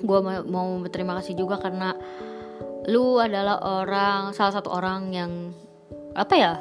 gue 0.00 0.18
mau 0.48 0.80
berterima 0.80 1.12
kasih 1.20 1.36
juga 1.36 1.60
karena 1.60 1.92
lu 2.88 3.20
adalah 3.20 3.60
orang 3.60 4.32
salah 4.32 4.56
satu 4.56 4.72
orang 4.72 5.12
yang 5.12 5.52
apa 6.16 6.34
ya 6.34 6.52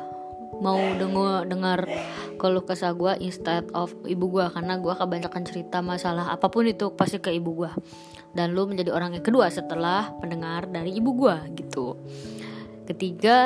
mau 0.60 0.80
dengar 1.00 1.48
dengar 1.48 1.80
kalau 2.39 2.63
kesah 2.63 2.96
gue 2.96 3.20
instead 3.20 3.68
of 3.75 3.92
ibu 4.08 4.32
gue 4.32 4.46
karena 4.51 4.80
gue 4.80 4.94
kebanyakan 4.96 5.44
cerita 5.44 5.84
masalah 5.84 6.32
apa 6.32 6.48
pun 6.48 6.68
itu 6.68 6.96
pasti 6.96 7.20
ke 7.20 7.36
ibu 7.36 7.66
gue 7.66 7.72
dan 8.32 8.54
lu 8.54 8.70
menjadi 8.70 8.94
orang 8.94 9.18
yang 9.18 9.25
kedua 9.25 9.51
setelah 9.51 10.13
pendengar 10.22 10.70
dari 10.70 10.96
ibu 10.96 11.12
gue 11.18 11.36
gitu. 11.58 11.98
Ketiga 12.86 13.39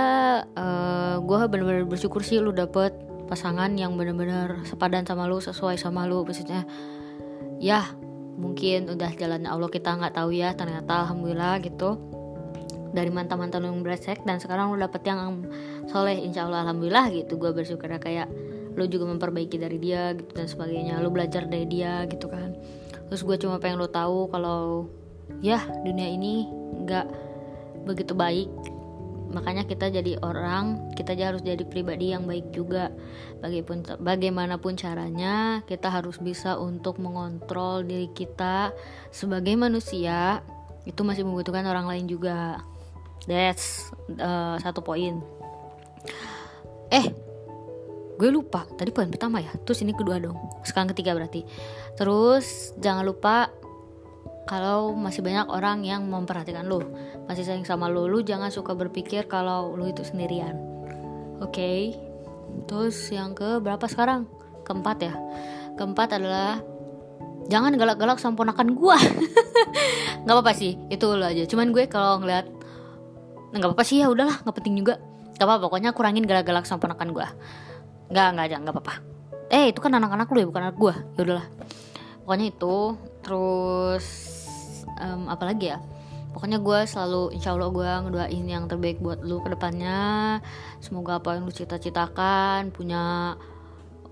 uh, 0.55 0.63
eh, 0.63 1.15
gue 1.19 1.39
benar-benar 1.51 1.83
bersyukur 1.87 2.23
sih 2.23 2.39
lu 2.39 2.55
dapet 2.55 2.95
pasangan 3.27 3.71
yang 3.75 3.95
benar-benar 3.99 4.63
sepadan 4.63 5.03
sama 5.03 5.27
lu 5.27 5.39
sesuai 5.39 5.75
sama 5.79 6.07
lu. 6.07 6.23
Maksudnya 6.23 6.63
ya 7.59 7.91
mungkin 8.39 8.91
udah 8.91 9.11
jalannya 9.15 9.51
Allah 9.51 9.69
kita 9.71 9.95
nggak 9.99 10.15
tahu 10.15 10.31
ya 10.35 10.55
ternyata 10.55 11.07
alhamdulillah 11.07 11.59
gitu. 11.63 11.99
Dari 12.93 13.09
mantan-mantan 13.09 13.65
yang 13.65 13.81
beresek 13.81 14.21
dan 14.21 14.37
sekarang 14.37 14.69
lu 14.69 14.77
dapet 14.77 15.01
yang 15.07 15.49
soleh 15.87 16.19
insya 16.19 16.47
Allah 16.47 16.67
alhamdulillah 16.67 17.11
gitu. 17.11 17.35
Gue 17.39 17.51
bersyukur 17.51 17.89
kayak 17.99 18.27
lu 18.73 18.89
juga 18.89 19.05
memperbaiki 19.05 19.57
dari 19.61 19.77
dia 19.77 20.17
gitu 20.17 20.31
dan 20.33 20.47
sebagainya. 20.49 20.99
Lu 21.01 21.13
belajar 21.13 21.45
dari 21.45 21.67
dia 21.69 22.05
gitu 22.09 22.29
kan. 22.29 22.57
Terus 23.09 23.21
gue 23.21 23.37
cuma 23.37 23.61
pengen 23.61 23.77
lo 23.77 23.89
tahu 23.89 24.31
kalau 24.31 24.89
ya 25.43 25.61
dunia 25.85 26.09
ini 26.09 26.49
nggak 26.85 27.07
begitu 27.85 28.15
baik. 28.15 28.49
Makanya 29.33 29.65
kita 29.65 29.89
jadi 29.89 30.21
orang 30.21 30.93
kita 30.93 31.17
harus 31.17 31.41
jadi 31.41 31.65
pribadi 31.65 32.13
yang 32.13 32.29
baik 32.29 32.53
juga. 32.53 32.93
Bagaimanapun 33.41 33.97
bagaimanapun 34.01 34.73
caranya 34.77 35.65
kita 35.65 35.89
harus 35.89 36.21
bisa 36.21 36.57
untuk 36.61 37.01
mengontrol 37.01 37.81
diri 37.81 38.09
kita 38.13 38.73
sebagai 39.09 39.57
manusia. 39.57 40.45
Itu 40.85 41.01
masih 41.05 41.25
membutuhkan 41.25 41.65
orang 41.65 41.89
lain 41.89 42.05
juga. 42.05 42.61
That's 43.25 43.89
uh, 44.19 44.59
satu 44.59 44.83
poin 44.83 45.42
eh 46.91 47.05
gue 48.17 48.29
lupa. 48.29 48.63
Tadi 48.77 48.93
poin 48.93 49.09
pertama 49.09 49.41
ya? 49.41 49.51
Terus 49.65 49.81
ini 49.83 49.91
kedua 49.91 50.21
dong. 50.21 50.37
Sekarang 50.63 50.91
ketiga 50.93 51.17
berarti. 51.17 51.43
Terus 51.97 52.71
jangan 52.79 53.03
lupa 53.03 53.49
kalau 54.43 54.91
masih 54.93 55.23
banyak 55.23 55.47
orang 55.47 55.87
yang 55.87 56.03
memperhatikan 56.03 56.67
lo 56.67 56.83
masih 57.31 57.47
sayang 57.47 57.63
sama 57.63 57.87
lo 57.87 58.11
lu 58.11 58.19
jangan 58.27 58.51
suka 58.51 58.75
berpikir 58.75 59.31
kalau 59.31 59.75
lu 59.75 59.87
itu 59.87 60.03
sendirian. 60.03 60.59
Oke? 61.39 61.51
Okay? 61.51 61.79
terus 62.69 63.09
yang 63.09 63.33
ke 63.33 63.57
berapa 63.63 63.81
sekarang? 63.89 64.29
Keempat 64.67 64.97
ya? 65.01 65.13
Keempat 65.79 66.21
adalah 66.21 66.61
jangan 67.49 67.75
galak-galak 67.75 68.21
sama 68.21 68.39
ponakan 68.39 68.77
gue 68.77 68.97
nggak 70.23 70.35
apa-apa 70.35 70.53
sih 70.55 70.77
itu 70.91 71.05
lo 71.07 71.25
aja. 71.25 71.43
Cuman 71.47 71.71
gue 71.71 71.87
kalau 71.87 72.21
ngeliat 72.21 72.45
nggak 73.55 73.67
apa-apa 73.67 73.85
sih 73.87 74.03
ya 74.03 74.11
udahlah 74.11 74.43
nggak 74.43 74.55
penting 74.59 74.75
juga 74.83 74.99
nggak 75.37 75.47
apa 75.49 75.55
pokoknya 75.61 75.89
kurangin 75.97 76.25
galak-galak 76.25 76.65
sama 76.65 76.83
ponakan 76.83 77.09
gue 77.11 77.27
nggak 78.13 78.27
nggak 78.37 78.45
aja 78.45 78.57
nggak 78.61 78.75
apa-apa. 78.77 78.95
Eh 79.49 79.73
itu 79.73 79.79
kan 79.81 79.93
anak-anak 79.97 80.29
lu 80.29 80.37
ya 80.43 80.47
bukan 80.49 80.63
anak 80.69 80.77
gue 80.77 80.95
ya 81.17 81.19
udahlah. 81.25 81.47
Pokoknya 82.23 82.45
itu 82.53 82.75
terus 83.25 84.05
um, 85.01 85.29
apalagi 85.33 85.73
ya? 85.73 85.79
Pokoknya 86.33 86.57
gue 86.61 86.79
selalu 86.89 87.37
insya 87.37 87.53
Allah 87.53 87.69
gue 87.69 87.89
ngedoain 88.05 88.45
yang 88.49 88.65
terbaik 88.65 88.97
buat 89.01 89.21
lu 89.21 89.41
ke 89.45 89.53
depannya 89.53 90.41
semoga 90.81 91.21
apa 91.21 91.37
yang 91.37 91.45
lu 91.45 91.53
cita-citakan 91.53 92.73
punya 92.73 93.37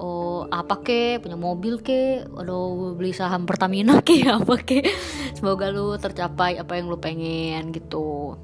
oh 0.01 0.45
apa 0.49 0.81
ke 0.81 1.17
punya 1.17 1.37
mobil 1.37 1.81
ke 1.81 2.25
atau 2.25 2.93
beli 2.97 3.13
saham 3.13 3.49
Pertamina 3.49 4.01
ke 4.05 4.21
apa 4.29 4.53
ke 4.61 4.85
semoga 5.33 5.73
lu 5.73 5.97
tercapai 5.97 6.57
apa 6.61 6.77
yang 6.77 6.89
lu 6.89 6.97
pengen 7.01 7.73
gitu 7.73 8.37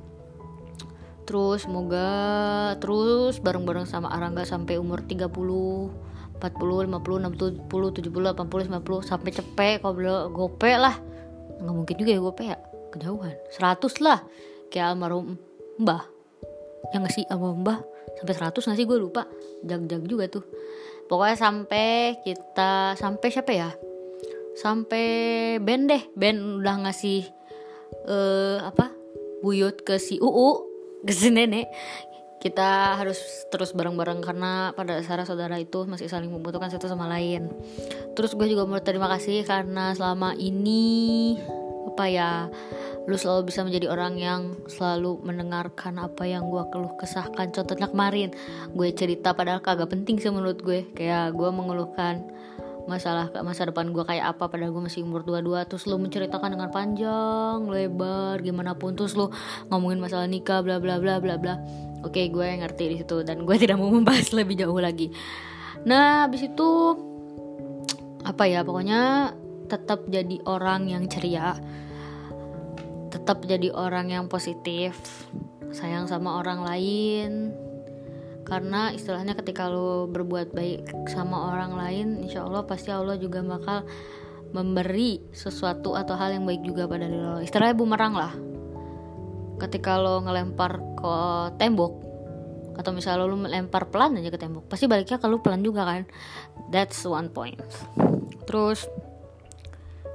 terus 1.28 1.68
semoga 1.68 2.08
terus 2.80 3.44
bareng-bareng 3.44 3.84
sama 3.84 4.08
Arangga 4.16 4.48
sampai 4.48 4.80
umur 4.80 5.04
30 5.04 5.28
40 6.40 6.88
50 6.88 7.68
60 7.68 7.68
70 7.68 8.08
70 8.08 8.32
80 8.32 8.72
90 8.72 9.10
sampai 9.10 9.32
cepet 9.34 9.78
kalau 9.82 10.30
gope 10.32 10.72
lah. 10.72 10.96
Nggak 11.58 11.76
mungkin 11.76 11.96
juga 11.98 12.12
ya 12.14 12.20
gope 12.22 12.44
ya 12.46 12.58
kejauhan. 12.94 13.36
100 13.52 14.06
lah 14.06 14.20
kayak 14.70 14.96
almarhum 14.96 15.36
mbah. 15.82 16.06
Yang 16.94 17.02
ngasih 17.04 17.24
sama 17.28 17.48
mbah? 17.58 17.80
Sampai 18.22 18.34
100 18.38 18.54
nggak 18.54 18.78
sih 18.78 18.88
gue 18.88 18.98
lupa. 19.02 19.24
Jag-jag 19.66 20.04
juga 20.06 20.26
tuh. 20.30 20.46
Pokoknya 21.10 21.36
sampai 21.36 22.22
kita 22.22 22.94
sampai 22.96 23.28
siapa 23.34 23.52
ya? 23.52 23.70
Sampai 24.58 25.06
band 25.62 25.90
deh 25.90 26.04
band 26.14 26.62
udah 26.62 26.76
ngasih 26.88 27.26
uh, 28.10 28.58
apa 28.66 28.94
buyut 29.42 29.86
ke 29.86 30.02
si 30.02 30.18
uu 30.18 30.67
ke 31.06 31.14
si 31.14 31.30
nenek 31.30 31.70
kita 32.38 32.96
harus 33.02 33.18
terus 33.50 33.74
bareng-bareng 33.74 34.22
karena 34.22 34.70
pada 34.78 35.02
dasarnya 35.02 35.26
saudara 35.26 35.58
itu 35.58 35.90
masih 35.90 36.06
saling 36.06 36.30
membutuhkan 36.30 36.70
satu 36.70 36.86
sama 36.86 37.10
lain. 37.10 37.50
Terus 38.14 38.38
gue 38.38 38.46
juga 38.46 38.70
mau 38.70 38.78
terima 38.78 39.10
kasih 39.10 39.42
karena 39.42 39.92
selama 39.98 40.38
ini 40.38 41.34
apa 41.90 42.06
ya 42.06 42.46
lu 43.10 43.18
selalu 43.18 43.50
bisa 43.50 43.66
menjadi 43.66 43.90
orang 43.90 44.22
yang 44.22 44.42
selalu 44.70 45.18
mendengarkan 45.26 45.98
apa 45.98 46.30
yang 46.30 46.46
gue 46.46 46.62
keluh 46.70 46.94
kesahkan. 47.02 47.50
Contohnya 47.50 47.90
kemarin 47.90 48.30
gue 48.76 48.90
cerita 48.94 49.34
padahal 49.34 49.64
kagak 49.64 49.90
penting 49.90 50.22
sih 50.22 50.30
menurut 50.30 50.62
gue. 50.62 50.86
Kayak 50.94 51.34
gue 51.34 51.50
mengeluhkan 51.50 52.22
masalah 52.88 53.30
masa 53.44 53.68
depan 53.68 53.92
gue 53.92 54.02
kayak 54.08 54.36
apa 54.36 54.48
padahal 54.48 54.72
gue 54.72 54.84
masih 54.88 55.04
umur 55.04 55.28
22 55.28 55.68
terus 55.68 55.84
lu 55.86 56.00
menceritakan 56.00 56.56
dengan 56.56 56.72
panjang 56.72 57.68
lebar 57.68 58.40
gimana 58.40 58.74
pun. 58.74 58.96
Terus 58.96 59.14
lu 59.20 59.28
ngomongin 59.68 60.00
masalah 60.00 60.26
nikah 60.26 60.64
bla 60.64 60.80
bla 60.80 60.98
bla 60.98 61.20
bla 61.20 61.36
bla. 61.36 61.60
Oke 62.08 62.32
gue 62.32 62.48
ngerti 62.64 62.84
di 62.88 62.96
situ 63.04 63.22
dan 63.28 63.44
gue 63.44 63.56
tidak 63.62 63.78
mau 63.78 63.92
membahas 63.92 64.32
lebih 64.32 64.56
jauh 64.58 64.80
lagi. 64.80 65.12
Nah 65.84 66.26
habis 66.26 66.48
itu 66.48 66.70
apa 68.24 68.44
ya 68.48 68.64
pokoknya 68.64 69.36
tetap 69.68 70.08
jadi 70.08 70.40
orang 70.48 70.88
yang 70.88 71.06
ceria. 71.12 71.60
Tetap 73.12 73.44
jadi 73.44 73.76
orang 73.76 74.16
yang 74.16 74.26
positif 74.32 74.96
sayang 75.76 76.08
sama 76.08 76.40
orang 76.40 76.64
lain 76.64 77.52
karena 78.48 78.96
istilahnya 78.96 79.36
ketika 79.36 79.68
lo 79.68 80.08
berbuat 80.08 80.56
baik 80.56 81.12
sama 81.12 81.52
orang 81.52 81.76
lain 81.76 82.08
insya 82.24 82.48
Allah 82.48 82.64
pasti 82.64 82.96
Allah 82.96 83.20
juga 83.20 83.44
bakal 83.44 83.84
memberi 84.56 85.20
sesuatu 85.36 86.00
atau 86.00 86.16
hal 86.16 86.40
yang 86.40 86.48
baik 86.48 86.64
juga 86.64 86.88
pada 86.88 87.12
lo. 87.12 87.44
Istilahnya 87.44 87.76
bumerang 87.76 88.16
lah. 88.16 88.32
Ketika 89.60 90.00
lo 90.00 90.24
ngelempar 90.24 90.80
ke 90.96 91.14
tembok 91.60 91.94
atau 92.80 92.96
misalnya 92.96 93.28
lo 93.28 93.36
melempar 93.36 93.92
pelan 93.92 94.16
aja 94.22 94.30
ke 94.32 94.40
tembok 94.40 94.70
pasti 94.70 94.88
baliknya 94.88 95.20
kalau 95.20 95.44
pelan 95.44 95.60
juga 95.60 95.84
kan. 95.84 96.08
That's 96.72 97.04
one 97.04 97.28
point. 97.28 97.60
Terus 98.48 98.88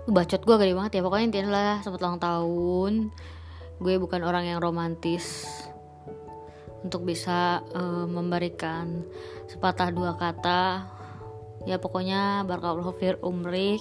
bacot 0.08 0.40
gue 0.40 0.56
gede 0.56 0.72
banget 0.72 0.92
ya. 0.96 1.02
Pokoknya 1.04 1.28
intinya 1.28 1.50
lah 1.52 1.74
selamat 1.84 2.00
ulang 2.00 2.16
tahun. 2.16 2.92
Gue 3.76 4.00
bukan 4.00 4.24
orang 4.24 4.48
yang 4.48 4.64
romantis 4.64 5.44
untuk 6.82 7.06
bisa 7.06 7.62
uh, 7.74 8.06
memberikan 8.06 9.06
sepatah 9.50 9.90
dua 9.94 10.18
kata. 10.18 10.86
Ya 11.62 11.78
pokoknya 11.78 12.42
barakallahu 12.42 12.90
fir 12.98 13.22
umrik 13.22 13.78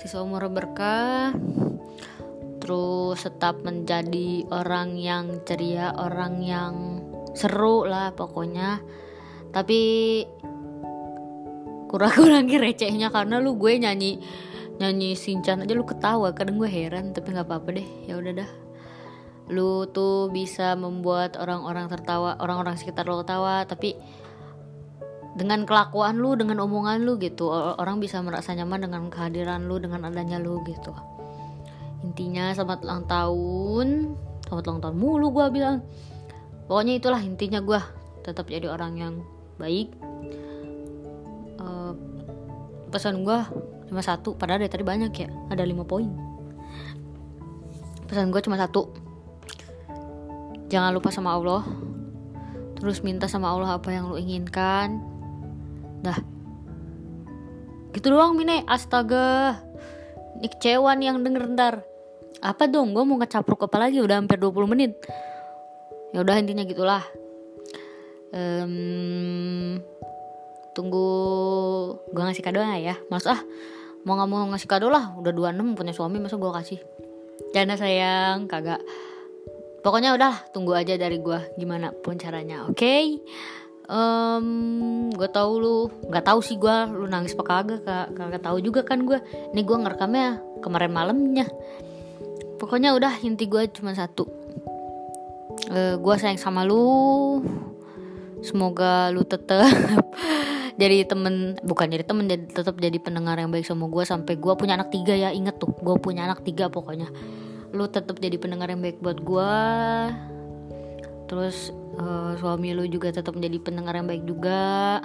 sisa 0.00 0.24
umur 0.24 0.48
berkah 0.48 1.36
terus 2.58 3.20
tetap 3.20 3.60
menjadi 3.60 4.48
orang 4.48 4.96
yang 4.96 5.44
ceria 5.44 5.92
orang 5.92 6.40
yang 6.40 6.74
seru 7.36 7.84
lah 7.84 8.16
pokoknya. 8.16 8.80
Tapi 9.52 9.80
kurang-kurangi 11.88 12.56
recehnya 12.60 13.08
karena 13.08 13.40
lu 13.40 13.56
gue 13.56 13.80
nyanyi 13.80 14.20
nyanyi 14.78 15.18
Sinchan 15.18 15.64
aja 15.64 15.74
lu 15.74 15.82
ketawa 15.88 16.30
kadang 16.36 16.60
gue 16.60 16.70
heran 16.70 17.10
tapi 17.10 17.34
nggak 17.34 17.48
apa-apa 17.48 17.80
deh 17.80 17.88
ya 18.06 18.14
udah 18.20 18.44
dah 18.44 18.50
lu 19.48 19.88
tuh 19.88 20.28
bisa 20.28 20.76
membuat 20.76 21.40
orang-orang 21.40 21.88
tertawa 21.88 22.36
orang-orang 22.36 22.76
sekitar 22.76 23.08
lo 23.08 23.24
ketawa 23.24 23.64
tapi 23.64 23.96
dengan 25.38 25.62
kelakuan 25.62 26.18
lu 26.18 26.34
dengan 26.34 26.58
omongan 26.66 27.06
lu 27.06 27.14
gitu. 27.22 27.48
Orang 27.52 28.02
bisa 28.02 28.18
merasa 28.20 28.52
nyaman 28.58 28.90
dengan 28.90 29.06
kehadiran 29.06 29.70
lu 29.70 29.78
dengan 29.78 30.10
adanya 30.10 30.42
lu 30.42 30.60
gitu. 30.66 30.90
Intinya 32.02 32.50
selamat 32.50 32.82
ulang 32.82 33.04
tahun. 33.06 33.86
Selamat 34.42 34.64
ulang 34.66 34.80
tahun 34.82 34.96
mulu 34.98 35.26
gue 35.30 35.46
bilang. 35.54 35.78
Pokoknya 36.66 36.98
itulah 36.98 37.22
intinya 37.22 37.62
gue 37.62 37.80
tetap 38.26 38.50
jadi 38.50 38.66
orang 38.66 38.92
yang 38.98 39.14
baik. 39.62 39.94
Uh, 41.62 41.94
pesan 42.90 43.22
gue 43.22 43.38
cuma 43.88 44.02
satu 44.04 44.34
padahal 44.34 44.66
dari 44.66 44.74
tadi 44.74 44.84
banyak 44.84 45.12
ya. 45.14 45.28
Ada 45.54 45.62
lima 45.62 45.86
poin. 45.86 46.10
Pesan 48.10 48.34
gue 48.34 48.42
cuma 48.42 48.58
satu 48.58 49.07
jangan 50.68 50.92
lupa 50.92 51.08
sama 51.12 51.34
Allah. 51.34 51.64
Terus 52.78 53.02
minta 53.02 53.26
sama 53.26 53.50
Allah 53.50 53.76
apa 53.76 53.90
yang 53.90 54.06
lu 54.06 54.16
inginkan. 54.16 55.02
Dah. 56.04 56.18
Gitu 57.90 58.06
doang 58.12 58.38
Mine. 58.38 58.62
Astaga. 58.70 59.58
Ini 60.38 60.46
kecewa 60.46 60.94
nih 60.94 61.10
yang 61.10 61.26
denger 61.26 61.42
ntar. 61.58 61.74
Apa 62.38 62.70
dong? 62.70 62.94
Gue 62.94 63.02
mau 63.02 63.18
ngecapruk 63.18 63.66
apa 63.66 63.82
lagi? 63.82 63.98
Udah 63.98 64.22
hampir 64.22 64.38
20 64.38 64.70
menit. 64.70 64.94
Ya 66.14 66.22
udah 66.22 66.38
intinya 66.38 66.62
gitulah. 66.62 67.02
Um, 68.30 69.82
tunggu. 70.78 71.10
Gue 72.14 72.22
ngasih 72.22 72.44
kado 72.46 72.62
ya 72.62 72.94
mas 73.10 73.26
ah 73.26 73.40
mau 74.06 74.14
nggak 74.14 74.28
mau 74.30 74.46
ngasih 74.54 74.70
kado 74.70 74.86
lah. 74.86 75.18
Udah 75.18 75.34
26 75.34 75.74
punya 75.74 75.90
suami 75.90 76.22
masa 76.22 76.38
gue 76.38 76.52
kasih? 76.54 76.78
Jangan 77.50 77.74
sayang 77.74 78.38
kagak 78.46 78.78
pokoknya 79.80 80.14
udah 80.14 80.50
tunggu 80.50 80.74
aja 80.74 80.98
dari 80.98 81.18
gue 81.22 81.54
gimana 81.58 81.94
pun 81.94 82.18
caranya 82.18 82.66
oke? 82.66 82.76
Okay? 82.76 83.18
um, 83.88 85.08
gue 85.10 85.28
tahu 85.32 85.52
lu 85.58 85.76
nggak 86.06 86.24
tahu 86.28 86.40
sih 86.44 86.60
gue 86.60 86.76
lu 86.92 87.08
nangis 87.08 87.34
apa 87.34 87.44
kagak 87.44 87.82
kagak 88.14 88.42
tahu 88.44 88.60
juga 88.60 88.84
kan 88.84 89.02
gue 89.02 89.18
ini 89.56 89.64
gue 89.64 89.76
ngerekamnya 89.76 90.60
kemarin 90.60 90.92
malamnya. 90.92 91.46
Pokoknya 92.60 92.94
udah 92.94 93.18
inti 93.24 93.48
gue 93.48 93.70
cuma 93.72 93.96
satu. 93.96 94.28
Uh, 95.68 95.74
eh, 95.74 95.94
gue 95.98 96.14
sayang 96.20 96.38
sama 96.38 96.62
lu. 96.62 97.42
Semoga 98.38 99.10
lu 99.10 99.26
tetap 99.26 99.66
jadi 100.80 101.02
temen 101.10 101.58
bukan 101.66 101.90
jadi 101.90 102.06
temen 102.06 102.30
jadi 102.30 102.44
tetap 102.46 102.78
jadi 102.78 102.94
pendengar 103.02 103.34
yang 103.34 103.50
baik 103.50 103.66
sama 103.66 103.90
gue 103.90 104.06
sampai 104.06 104.38
gue 104.38 104.54
punya 104.54 104.78
anak 104.78 104.94
tiga 104.94 105.10
ya 105.18 105.34
inget 105.34 105.58
tuh 105.58 105.74
gue 105.74 105.98
punya 105.98 106.30
anak 106.30 106.46
tiga 106.46 106.70
pokoknya 106.70 107.10
lu 107.72 107.84
tetap 107.88 108.16
jadi 108.16 108.40
pendengar 108.40 108.72
yang 108.72 108.80
baik 108.80 109.00
buat 109.04 109.20
gue 109.20 109.54
terus 111.28 111.70
uh, 112.00 112.32
suami 112.40 112.72
lu 112.72 112.88
juga 112.88 113.12
tetap 113.12 113.36
menjadi 113.36 113.58
pendengar 113.60 113.94
yang 114.00 114.08
baik 114.08 114.24
juga. 114.24 114.98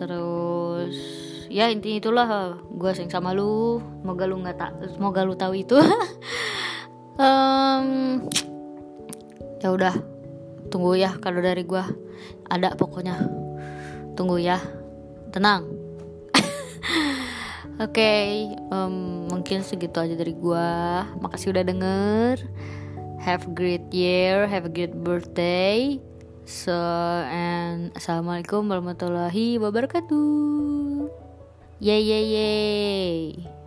Terus 0.00 0.96
ya 1.52 1.68
intinya 1.68 1.98
itulah 2.00 2.28
gue 2.72 2.90
sayang 2.96 3.12
sama 3.12 3.36
lu. 3.36 3.84
Semoga 4.00 4.24
lu 4.24 4.40
nggak 4.40 4.56
tak 4.56 4.72
semoga 4.96 5.20
lu 5.22 5.36
tahu 5.36 5.54
itu. 5.60 5.76
Um, 7.20 8.24
ya 9.60 9.68
udah 9.76 9.92
tunggu 10.72 10.96
ya 10.96 11.20
kalau 11.20 11.44
dari 11.44 11.68
gue 11.68 11.84
ada 12.48 12.72
pokoknya. 12.72 13.28
Tunggu 14.16 14.40
ya. 14.40 14.56
Tenang 15.28 15.79
Oke, 17.80 17.96
okay, 17.96 18.60
um, 18.68 19.24
mungkin 19.32 19.64
segitu 19.64 20.04
aja 20.04 20.12
dari 20.12 20.36
gua. 20.36 21.08
Makasih 21.16 21.56
udah 21.56 21.64
denger. 21.64 22.36
Have 23.24 23.48
a 23.48 23.52
great 23.56 23.88
year, 23.88 24.44
have 24.44 24.68
a 24.68 24.72
great 24.72 24.92
birthday. 25.00 25.96
So, 26.44 26.76
and 27.32 27.88
assalamualaikum 27.96 28.68
warahmatullahi 28.68 29.56
wabarakatuh. 29.56 31.08
Yay, 31.80 32.04
yay, 32.04 32.24
yay. 32.28 33.59